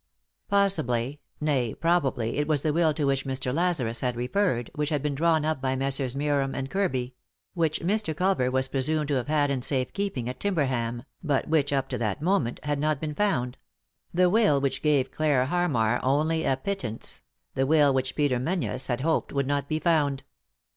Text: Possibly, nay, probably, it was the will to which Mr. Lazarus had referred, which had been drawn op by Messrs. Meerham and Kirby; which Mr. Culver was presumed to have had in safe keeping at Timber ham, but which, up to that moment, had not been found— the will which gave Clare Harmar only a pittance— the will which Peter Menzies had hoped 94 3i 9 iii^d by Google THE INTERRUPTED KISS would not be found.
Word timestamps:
Possibly, 0.47 1.19
nay, 1.39 1.75
probably, 1.75 2.37
it 2.37 2.47
was 2.47 2.63
the 2.63 2.73
will 2.73 2.91
to 2.91 3.03
which 3.05 3.23
Mr. 3.23 3.53
Lazarus 3.53 3.99
had 4.01 4.15
referred, 4.15 4.71
which 4.73 4.89
had 4.89 5.03
been 5.03 5.13
drawn 5.13 5.45
op 5.45 5.61
by 5.61 5.75
Messrs. 5.75 6.15
Meerham 6.15 6.55
and 6.55 6.71
Kirby; 6.71 7.13
which 7.53 7.81
Mr. 7.81 8.17
Culver 8.17 8.49
was 8.49 8.67
presumed 8.67 9.09
to 9.09 9.13
have 9.13 9.27
had 9.27 9.51
in 9.51 9.61
safe 9.61 9.93
keeping 9.93 10.27
at 10.27 10.39
Timber 10.39 10.65
ham, 10.65 11.03
but 11.23 11.47
which, 11.47 11.71
up 11.71 11.87
to 11.89 11.99
that 11.99 12.19
moment, 12.19 12.59
had 12.63 12.79
not 12.79 12.99
been 12.99 13.13
found— 13.13 13.59
the 14.11 14.27
will 14.27 14.59
which 14.59 14.81
gave 14.81 15.11
Clare 15.11 15.45
Harmar 15.45 15.99
only 16.03 16.45
a 16.45 16.57
pittance— 16.57 17.21
the 17.53 17.67
will 17.67 17.93
which 17.93 18.15
Peter 18.15 18.39
Menzies 18.39 18.87
had 18.87 19.01
hoped 19.01 19.29
94 19.29 19.29
3i 19.29 19.29
9 19.29 19.29
iii^d 19.29 19.29
by 19.29 19.29
Google 19.29 19.29
THE 19.29 19.29
INTERRUPTED 19.29 19.29
KISS 19.29 19.35
would 19.37 19.47
not 19.47 19.69
be 19.69 19.79
found. 19.79 20.23